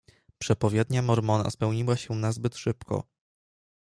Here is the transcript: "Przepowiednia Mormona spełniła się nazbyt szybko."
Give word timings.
"Przepowiednia 0.39 1.01
Mormona 1.01 1.49
spełniła 1.49 1.97
się 1.97 2.13
nazbyt 2.15 2.57
szybko." 2.57 3.03